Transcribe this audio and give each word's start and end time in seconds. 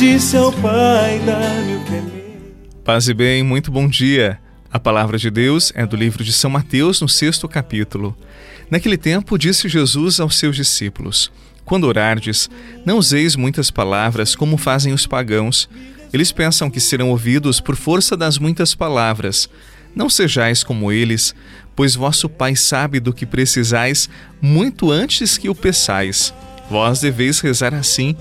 disse 0.00 0.34
ao 0.34 0.50
pai: 0.50 1.20
Dá-me 1.26 1.76
o 1.76 1.84
que 1.84 1.94
é. 1.94 2.02
Paz 2.82 3.06
e 3.06 3.12
bem, 3.12 3.42
muito 3.42 3.70
bom 3.70 3.86
dia. 3.86 4.40
A 4.72 4.80
palavra 4.80 5.18
de 5.18 5.30
Deus 5.30 5.72
é 5.74 5.84
do 5.84 5.94
livro 5.94 6.24
de 6.24 6.32
São 6.32 6.50
Mateus, 6.50 7.02
no 7.02 7.08
sexto 7.08 7.46
capítulo. 7.46 8.16
Naquele 8.70 8.96
tempo, 8.96 9.36
disse 9.36 9.68
Jesus 9.68 10.18
aos 10.18 10.38
seus 10.38 10.56
discípulos: 10.56 11.30
Quando 11.66 11.84
orardes, 11.84 12.48
não 12.82 12.96
useis 12.96 13.36
muitas 13.36 13.70
palavras 13.70 14.34
como 14.34 14.56
fazem 14.56 14.94
os 14.94 15.06
pagãos. 15.06 15.68
Eles 16.14 16.32
pensam 16.32 16.70
que 16.70 16.80
serão 16.80 17.10
ouvidos 17.10 17.60
por 17.60 17.76
força 17.76 18.16
das 18.16 18.38
muitas 18.38 18.74
palavras. 18.74 19.50
Não 19.94 20.08
sejais 20.08 20.64
como 20.64 20.90
eles, 20.90 21.34
pois 21.76 21.94
vosso 21.94 22.26
Pai 22.26 22.56
sabe 22.56 23.00
do 23.00 23.12
que 23.12 23.26
precisais 23.26 24.08
muito 24.40 24.90
antes 24.90 25.36
que 25.36 25.50
o 25.50 25.54
peçais. 25.54 26.32
Vós 26.70 27.00
deveis 27.00 27.40
rezar 27.40 27.74
assim: 27.74 28.16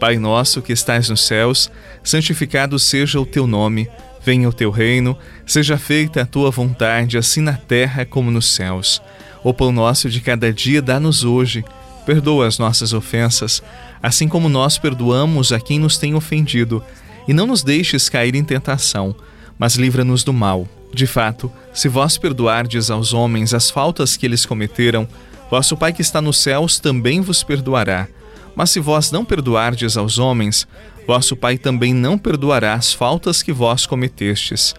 Pai 0.00 0.16
nosso 0.16 0.62
que 0.62 0.72
estais 0.72 1.10
nos 1.10 1.26
céus, 1.26 1.70
santificado 2.02 2.78
seja 2.78 3.20
o 3.20 3.26
teu 3.26 3.46
nome, 3.46 3.86
venha 4.24 4.48
o 4.48 4.52
teu 4.52 4.70
reino, 4.70 5.14
seja 5.44 5.76
feita 5.76 6.22
a 6.22 6.26
tua 6.26 6.50
vontade, 6.50 7.18
assim 7.18 7.42
na 7.42 7.52
terra 7.52 8.06
como 8.06 8.30
nos 8.30 8.48
céus. 8.48 9.02
O 9.44 9.52
pão 9.52 9.70
nosso 9.70 10.08
de 10.08 10.22
cada 10.22 10.50
dia 10.50 10.80
dá-nos 10.80 11.22
hoje. 11.22 11.62
Perdoa 12.06 12.46
as 12.46 12.58
nossas 12.58 12.94
ofensas, 12.94 13.62
assim 14.02 14.26
como 14.26 14.48
nós 14.48 14.78
perdoamos 14.78 15.52
a 15.52 15.60
quem 15.60 15.78
nos 15.78 15.98
tem 15.98 16.14
ofendido, 16.14 16.82
e 17.28 17.34
não 17.34 17.46
nos 17.46 17.62
deixes 17.62 18.08
cair 18.08 18.34
em 18.34 18.42
tentação, 18.42 19.14
mas 19.58 19.76
livra-nos 19.76 20.24
do 20.24 20.32
mal. 20.32 20.66
De 20.94 21.06
fato, 21.06 21.52
se 21.74 21.88
vós 21.88 22.16
perdoardes 22.16 22.90
aos 22.90 23.12
homens 23.12 23.52
as 23.52 23.70
faltas 23.70 24.16
que 24.16 24.24
eles 24.24 24.46
cometeram, 24.46 25.06
vosso 25.50 25.76
Pai 25.76 25.92
que 25.92 26.00
está 26.00 26.22
nos 26.22 26.38
céus 26.38 26.78
também 26.78 27.20
vos 27.20 27.44
perdoará. 27.44 28.08
Mas 28.54 28.70
se 28.70 28.80
vós 28.80 29.10
não 29.10 29.24
perdoardes 29.24 29.96
aos 29.96 30.18
homens, 30.18 30.66
vosso 31.06 31.36
Pai 31.36 31.56
também 31.58 31.94
não 31.94 32.18
perdoará 32.18 32.74
as 32.74 32.92
faltas 32.92 33.42
que 33.42 33.52
vós 33.52 33.86
cometestes. 33.86 34.74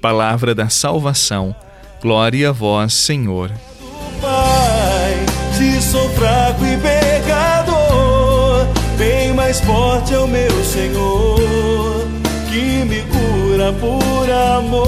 Palavra 0.00 0.54
da 0.54 0.68
salvação. 0.68 1.54
Glória 2.00 2.50
a 2.50 2.52
vós, 2.52 2.94
Senhor. 2.94 3.50
Pai, 4.20 5.14
se 5.52 5.82
sou 5.82 6.08
fraco 6.10 6.64
e 6.64 6.76
pecador, 6.76 8.66
bem 8.96 9.32
mais 9.32 9.60
forte 9.60 10.14
é 10.14 10.18
o 10.18 10.26
meu 10.26 10.64
Senhor, 10.64 12.06
que 12.50 12.84
me 12.84 13.02
cura 13.02 13.72
por 13.72 14.30
amor. 14.30 14.86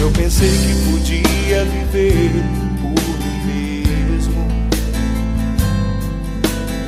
Eu 0.00 0.10
pensei 0.12 0.50
que 0.50 0.90
podia 0.90 1.64
viver 1.64 2.67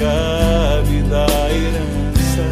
cabe 0.00 1.02
da 1.02 1.26
herança. 1.52 2.42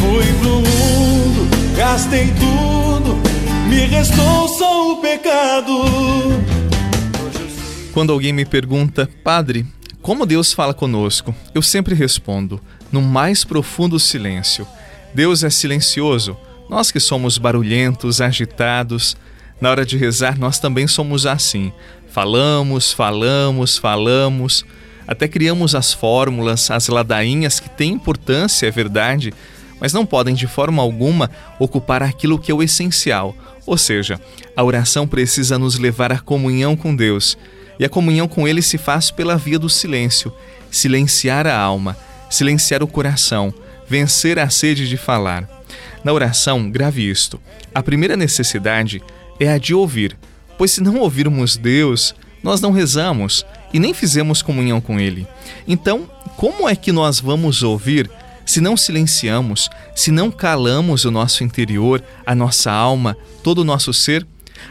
Fui 0.00 0.24
pro 0.40 0.54
mundo, 0.56 1.76
gastei 1.76 2.28
tudo, 2.28 3.20
me 3.68 3.80
restou 3.84 4.48
só 4.48 4.92
o 4.92 5.00
pecado. 5.02 5.72
Quando 7.92 8.12
alguém 8.12 8.32
me 8.32 8.46
pergunta, 8.46 9.08
Padre, 9.22 9.66
como 10.00 10.24
Deus 10.24 10.54
fala 10.54 10.72
conosco? 10.72 11.34
Eu 11.54 11.60
sempre 11.60 11.94
respondo, 11.94 12.58
no 12.90 13.02
mais 13.02 13.44
profundo 13.44 14.00
silêncio. 14.00 14.66
Deus 15.14 15.44
é 15.44 15.50
silencioso. 15.50 16.34
Nós 16.68 16.90
que 16.90 16.98
somos 16.98 17.36
barulhentos, 17.36 18.22
agitados, 18.22 19.16
na 19.60 19.70
hora 19.70 19.84
de 19.84 19.98
rezar 19.98 20.38
nós 20.38 20.58
também 20.58 20.86
somos 20.86 21.26
assim. 21.26 21.72
Falamos, 22.10 22.92
falamos, 22.92 23.76
falamos, 23.76 24.64
até 25.06 25.28
criamos 25.28 25.74
as 25.74 25.92
fórmulas, 25.92 26.70
as 26.70 26.88
ladainhas 26.88 27.60
que 27.60 27.68
têm 27.68 27.92
importância, 27.92 28.66
é 28.66 28.70
verdade, 28.70 29.32
mas 29.80 29.92
não 29.92 30.06
podem 30.06 30.34
de 30.34 30.46
forma 30.46 30.82
alguma 30.82 31.30
ocupar 31.58 32.02
aquilo 32.02 32.38
que 32.38 32.50
é 32.50 32.54
o 32.54 32.62
essencial. 32.62 33.34
Ou 33.66 33.76
seja, 33.76 34.20
a 34.56 34.62
oração 34.62 35.06
precisa 35.06 35.58
nos 35.58 35.78
levar 35.78 36.12
à 36.12 36.18
comunhão 36.18 36.76
com 36.76 36.94
Deus. 36.94 37.36
E 37.78 37.84
a 37.84 37.88
comunhão 37.88 38.28
com 38.28 38.46
Ele 38.46 38.62
se 38.62 38.78
faz 38.78 39.10
pela 39.10 39.36
via 39.36 39.58
do 39.58 39.68
silêncio 39.68 40.32
silenciar 40.70 41.46
a 41.46 41.56
alma, 41.56 41.96
silenciar 42.30 42.82
o 42.82 42.86
coração, 42.86 43.52
vencer 43.88 44.38
a 44.38 44.48
sede 44.50 44.88
de 44.88 44.96
falar. 44.96 45.48
Na 46.02 46.12
oração, 46.12 46.70
grave 46.70 47.08
isto: 47.08 47.40
a 47.74 47.82
primeira 47.82 48.16
necessidade 48.16 49.02
é 49.40 49.48
a 49.50 49.58
de 49.58 49.74
ouvir 49.74 50.16
Pois 50.56 50.70
se 50.70 50.80
não 50.80 50.98
ouvirmos 50.98 51.56
Deus, 51.56 52.14
nós 52.42 52.60
não 52.60 52.70
rezamos 52.70 53.44
e 53.72 53.78
nem 53.78 53.92
fizemos 53.92 54.42
comunhão 54.42 54.80
com 54.80 55.00
Ele. 55.00 55.26
Então, 55.66 56.08
como 56.36 56.68
é 56.68 56.76
que 56.76 56.92
nós 56.92 57.20
vamos 57.20 57.62
ouvir 57.62 58.10
se 58.46 58.60
não 58.60 58.76
silenciamos, 58.76 59.70
se 59.94 60.10
não 60.10 60.30
calamos 60.30 61.04
o 61.04 61.10
nosso 61.10 61.42
interior, 61.42 62.02
a 62.26 62.34
nossa 62.34 62.70
alma, 62.70 63.16
todo 63.42 63.58
o 63.58 63.64
nosso 63.64 63.92
ser? 63.92 64.26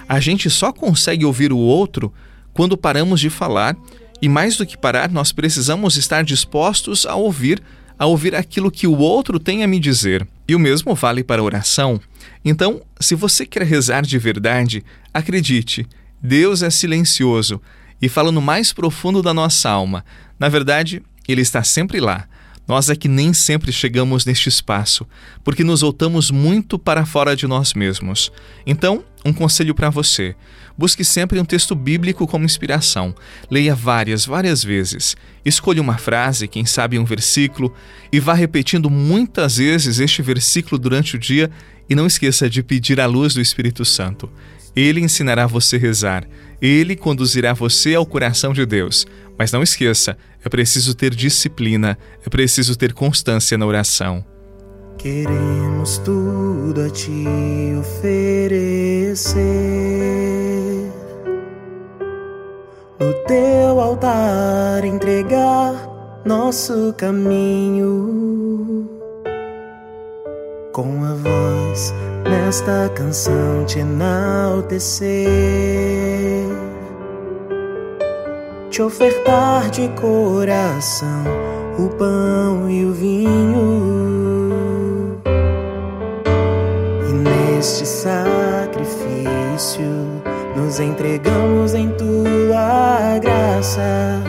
A 0.07 0.19
gente 0.19 0.49
só 0.49 0.71
consegue 0.71 1.25
ouvir 1.25 1.51
o 1.51 1.57
outro 1.57 2.13
quando 2.53 2.77
paramos 2.77 3.19
de 3.19 3.29
falar 3.29 3.75
e, 4.21 4.29
mais 4.29 4.55
do 4.55 4.65
que 4.65 4.77
parar, 4.77 5.09
nós 5.09 5.31
precisamos 5.31 5.97
estar 5.97 6.23
dispostos 6.23 7.05
a 7.05 7.15
ouvir, 7.15 7.61
a 7.97 8.05
ouvir 8.05 8.35
aquilo 8.35 8.71
que 8.71 8.87
o 8.87 8.97
outro 8.97 9.39
tem 9.39 9.63
a 9.63 9.67
me 9.67 9.79
dizer. 9.79 10.25
E 10.47 10.55
o 10.55 10.59
mesmo 10.59 10.95
vale 10.95 11.23
para 11.23 11.41
a 11.41 11.43
oração. 11.43 11.99
Então, 12.45 12.81
se 12.99 13.15
você 13.15 13.45
quer 13.45 13.63
rezar 13.63 14.03
de 14.03 14.17
verdade, 14.17 14.83
acredite, 15.13 15.85
Deus 16.21 16.61
é 16.63 16.69
silencioso 16.69 17.61
e 18.03 18.09
fala 18.09 18.33
no 18.33 18.41
mais 18.41 18.73
profundo 18.73 19.21
da 19.21 19.33
nossa 19.33 19.69
alma. 19.69 20.03
Na 20.37 20.49
verdade, 20.49 21.01
Ele 21.25 21.39
está 21.41 21.63
sempre 21.63 22.01
lá. 22.01 22.27
Nós 22.67 22.89
é 22.89 22.97
que 22.97 23.07
nem 23.07 23.33
sempre 23.33 23.71
chegamos 23.71 24.25
neste 24.25 24.49
espaço, 24.49 25.07
porque 25.41 25.63
nos 25.63 25.79
voltamos 25.79 26.29
muito 26.29 26.77
para 26.77 27.05
fora 27.05 27.33
de 27.33 27.47
nós 27.47 27.73
mesmos. 27.73 28.29
Então, 28.67 29.05
um 29.23 29.31
conselho 29.31 29.73
para 29.73 29.89
você: 29.89 30.35
busque 30.77 31.05
sempre 31.05 31.39
um 31.39 31.45
texto 31.45 31.73
bíblico 31.75 32.27
como 32.27 32.43
inspiração. 32.43 33.15
Leia 33.49 33.73
várias, 33.73 34.25
várias 34.25 34.61
vezes. 34.65 35.15
Escolha 35.45 35.81
uma 35.81 35.97
frase, 35.97 36.45
quem 36.45 36.65
sabe 36.65 36.99
um 36.99 37.05
versículo, 37.05 37.73
e 38.11 38.19
vá 38.19 38.33
repetindo 38.33 38.89
muitas 38.89 39.55
vezes 39.55 39.99
este 39.99 40.21
versículo 40.21 40.77
durante 40.77 41.15
o 41.15 41.19
dia 41.19 41.49
e 41.89 41.95
não 41.95 42.05
esqueça 42.05 42.49
de 42.49 42.61
pedir 42.61 42.99
a 42.99 43.05
luz 43.05 43.33
do 43.33 43.39
Espírito 43.39 43.85
Santo. 43.85 44.29
Ele 44.75 44.99
ensinará 44.99 45.47
você 45.47 45.77
a 45.77 45.79
rezar. 45.79 46.27
Ele 46.61 46.95
conduzirá 46.95 47.53
você 47.53 47.95
ao 47.95 48.05
coração 48.05 48.53
de 48.53 48.65
Deus. 48.65 49.05
Mas 49.37 49.51
não 49.51 49.63
esqueça, 49.63 50.17
é 50.43 50.49
preciso 50.49 50.93
ter 50.93 51.13
disciplina, 51.13 51.97
é 52.25 52.29
preciso 52.29 52.75
ter 52.75 52.93
constância 52.93 53.57
na 53.57 53.65
oração. 53.65 54.23
Queremos 54.97 55.97
tudo 55.97 56.81
a 56.85 56.89
te 56.89 57.25
oferecer. 57.79 59.43
No 62.99 63.13
teu 63.27 63.79
altar 63.79 64.85
entregar 64.85 65.89
nosso 66.25 66.93
caminho 66.93 68.23
com 70.71 71.03
a 71.03 71.13
voz 71.15 71.93
nesta 72.29 72.89
canção 72.95 73.65
te 73.65 73.79
enaltecer. 73.79 75.23
te 78.73 78.81
ofertar 78.81 79.69
de 79.69 79.87
coração 79.89 81.23
o 81.77 81.87
pão 81.89 82.67
e 82.67 82.85
o 82.85 82.91
vinho. 82.91 85.19
E 87.07 87.13
neste 87.13 87.85
sacrifício 87.85 89.85
nos 90.55 90.79
entregamos 90.79 91.75
em 91.75 91.89
tua 91.89 93.19
graça, 93.19 94.23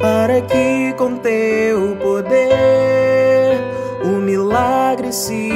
para 0.00 0.40
que 0.42 0.94
com 0.96 1.16
teu 1.16 1.96
poder 1.96 3.58
o 4.04 4.20
milagre 4.20 5.12
se 5.12 5.47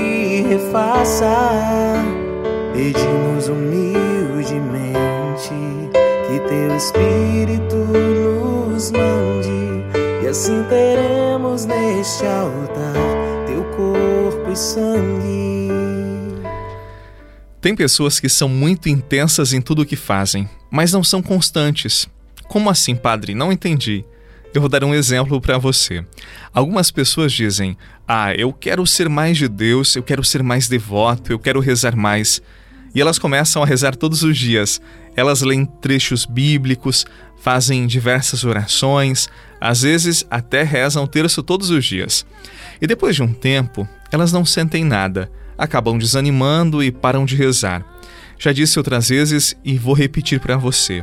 refaça. 0.72 2.02
Pedimos 2.72 3.48
humildemente 3.48 5.50
que 6.26 6.40
teu 6.48 6.74
Espírito 6.74 7.76
nos 7.76 8.90
mande, 8.90 9.84
e 10.24 10.26
assim 10.26 10.64
teremos 10.64 11.66
neste 11.66 12.24
altar 12.24 12.94
teu 13.46 13.62
corpo 13.76 14.50
e 14.50 14.56
sangue. 14.56 15.68
Tem 17.60 17.76
pessoas 17.76 18.18
que 18.18 18.28
são 18.28 18.48
muito 18.48 18.88
intensas 18.88 19.52
em 19.52 19.60
tudo 19.60 19.82
o 19.82 19.86
que 19.86 19.94
fazem, 19.94 20.48
mas 20.70 20.92
não 20.92 21.04
são 21.04 21.22
constantes. 21.22 22.08
Como 22.48 22.70
assim, 22.70 22.96
padre? 22.96 23.34
Não 23.34 23.52
entendi. 23.52 24.04
Eu 24.54 24.60
vou 24.60 24.68
dar 24.68 24.84
um 24.84 24.94
exemplo 24.94 25.40
para 25.40 25.56
você. 25.56 26.04
Algumas 26.52 26.90
pessoas 26.90 27.32
dizem: 27.32 27.76
Ah, 28.06 28.34
eu 28.34 28.52
quero 28.52 28.86
ser 28.86 29.08
mais 29.08 29.38
de 29.38 29.48
Deus, 29.48 29.96
eu 29.96 30.02
quero 30.02 30.22
ser 30.22 30.42
mais 30.42 30.68
devoto, 30.68 31.32
eu 31.32 31.38
quero 31.38 31.58
rezar 31.58 31.96
mais. 31.96 32.42
E 32.94 33.00
elas 33.00 33.18
começam 33.18 33.62
a 33.62 33.66
rezar 33.66 33.96
todos 33.96 34.22
os 34.22 34.36
dias. 34.36 34.80
Elas 35.16 35.40
leem 35.40 35.64
trechos 35.64 36.26
bíblicos, 36.26 37.06
fazem 37.40 37.86
diversas 37.86 38.44
orações, 38.44 39.28
às 39.58 39.82
vezes 39.82 40.26
até 40.30 40.62
rezam 40.62 41.04
o 41.04 41.08
terço 41.08 41.42
todos 41.42 41.70
os 41.70 41.84
dias. 41.84 42.26
E 42.80 42.86
depois 42.86 43.16
de 43.16 43.22
um 43.22 43.32
tempo, 43.32 43.88
elas 44.10 44.32
não 44.32 44.44
sentem 44.44 44.84
nada, 44.84 45.30
acabam 45.56 45.96
desanimando 45.96 46.82
e 46.82 46.92
param 46.92 47.24
de 47.24 47.36
rezar. 47.36 47.84
Já 48.38 48.52
disse 48.52 48.78
outras 48.78 49.08
vezes 49.08 49.56
e 49.64 49.78
vou 49.78 49.94
repetir 49.94 50.40
para 50.40 50.58
você: 50.58 51.02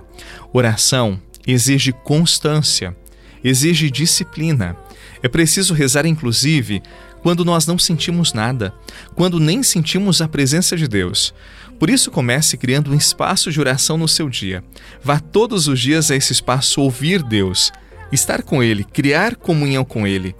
oração 0.53 1.19
exige 1.47 1.91
constância, 1.91 2.95
exige 3.43 3.89
disciplina. 3.89 4.75
É 5.21 5.27
preciso 5.27 5.73
rezar, 5.73 6.05
inclusive, 6.05 6.81
quando 7.21 7.43
nós 7.43 7.67
não 7.67 7.77
sentimos 7.77 8.33
nada, 8.33 8.73
quando 9.15 9.39
nem 9.39 9.61
sentimos 9.63 10.21
a 10.21 10.27
presença 10.27 10.77
de 10.77 10.87
Deus. 10.87 11.33
Por 11.77 11.89
isso, 11.89 12.11
comece 12.11 12.57
criando 12.57 12.91
um 12.91 12.95
espaço 12.95 13.51
de 13.51 13.59
oração 13.59 13.97
no 13.97 14.07
seu 14.07 14.29
dia. 14.29 14.63
Vá 15.01 15.19
todos 15.19 15.67
os 15.67 15.79
dias 15.79 16.11
a 16.11 16.15
esse 16.15 16.33
espaço 16.33 16.81
ouvir 16.81 17.23
Deus, 17.23 17.71
estar 18.11 18.43
com 18.43 18.61
Ele, 18.61 18.83
criar 18.83 19.35
comunhão 19.35 19.85
com 19.85 20.05
Ele. 20.05 20.35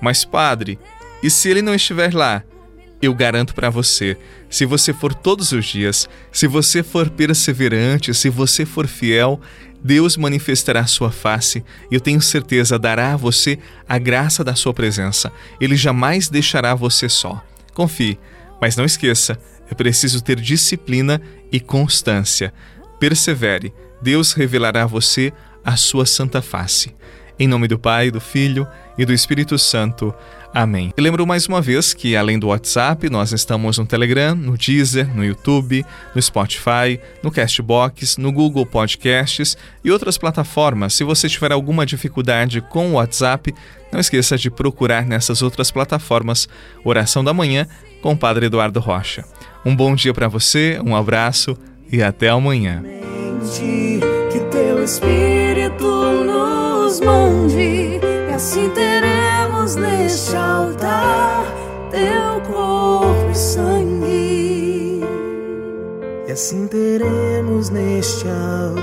Mas, 0.00 0.24
Padre, 0.24 0.78
e 1.22 1.30
se 1.30 1.48
Ele 1.48 1.62
não 1.62 1.74
estiver 1.74 2.14
lá? 2.14 2.42
Eu 3.00 3.14
garanto 3.14 3.54
para 3.54 3.70
você, 3.70 4.16
se 4.50 4.64
você 4.64 4.92
for 4.92 5.14
todos 5.14 5.52
os 5.52 5.64
dias, 5.64 6.08
se 6.32 6.48
você 6.48 6.82
for 6.82 7.08
perseverante, 7.08 8.12
se 8.12 8.28
você 8.28 8.66
for 8.66 8.88
fiel, 8.88 9.40
Deus 9.82 10.16
manifestará 10.16 10.86
sua 10.86 11.10
face 11.10 11.64
e 11.90 11.94
eu 11.94 12.00
tenho 12.00 12.20
certeza 12.20 12.78
dará 12.78 13.12
a 13.12 13.16
você 13.16 13.58
a 13.88 13.98
graça 13.98 14.42
da 14.42 14.54
sua 14.54 14.74
presença. 14.74 15.32
Ele 15.60 15.76
jamais 15.76 16.28
deixará 16.28 16.74
você 16.74 17.08
só. 17.08 17.42
Confie, 17.72 18.18
mas 18.60 18.76
não 18.76 18.84
esqueça, 18.84 19.38
é 19.70 19.74
preciso 19.74 20.22
ter 20.22 20.40
disciplina 20.40 21.20
e 21.52 21.60
constância. 21.60 22.52
Persevere, 22.98 23.72
Deus 24.02 24.32
revelará 24.32 24.82
a 24.82 24.86
você 24.86 25.32
a 25.64 25.76
sua 25.76 26.06
santa 26.06 26.42
face. 26.42 26.94
Em 27.38 27.46
nome 27.46 27.68
do 27.68 27.78
Pai, 27.78 28.10
do 28.10 28.20
Filho 28.20 28.66
e 28.96 29.04
do 29.04 29.12
Espírito 29.12 29.56
Santo. 29.58 30.12
Amém. 30.52 30.92
E 30.96 31.00
lembro 31.00 31.26
mais 31.26 31.46
uma 31.46 31.60
vez 31.60 31.92
que, 31.92 32.16
além 32.16 32.38
do 32.38 32.48
WhatsApp, 32.48 33.08
nós 33.10 33.32
estamos 33.32 33.78
no 33.78 33.86
Telegram, 33.86 34.34
no 34.34 34.56
Deezer, 34.56 35.14
no 35.14 35.24
YouTube, 35.24 35.84
no 36.14 36.22
Spotify, 36.22 36.98
no 37.22 37.30
Castbox, 37.30 38.16
no 38.16 38.32
Google 38.32 38.64
Podcasts 38.64 39.56
e 39.84 39.90
outras 39.90 40.16
plataformas. 40.16 40.94
Se 40.94 41.04
você 41.04 41.28
tiver 41.28 41.52
alguma 41.52 41.84
dificuldade 41.84 42.60
com 42.60 42.88
o 42.88 42.92
WhatsApp, 42.94 43.54
não 43.92 44.00
esqueça 44.00 44.36
de 44.36 44.50
procurar 44.50 45.04
nessas 45.04 45.42
outras 45.42 45.70
plataformas 45.70 46.48
Oração 46.82 47.22
da 47.22 47.34
Manhã 47.34 47.66
com 48.00 48.12
o 48.12 48.16
Padre 48.16 48.46
Eduardo 48.46 48.80
Rocha. 48.80 49.24
Um 49.64 49.76
bom 49.76 49.94
dia 49.94 50.14
para 50.14 50.28
você, 50.28 50.80
um 50.84 50.96
abraço 50.96 51.56
e 51.90 52.02
até 52.02 52.28
amanhã. 52.28 52.82
Que 54.32 54.40
teu 54.50 54.82
Espírito 54.82 55.84
nos 56.24 57.00
mande, 57.00 58.00
assim 58.38 58.70
teremos 58.70 59.74
neste 59.74 60.36
altar 60.36 61.44
teu 61.90 62.40
corpo 62.46 63.30
e 63.32 63.34
sangue. 63.34 65.00
E 66.28 66.30
assim 66.30 66.68
teremos 66.68 67.68
neste 67.70 68.28
altar 68.28 68.78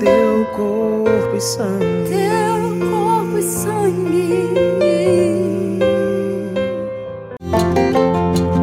teu 0.00 0.44
corpo 0.56 1.36
e 1.36 1.40
sangue. 1.40 2.21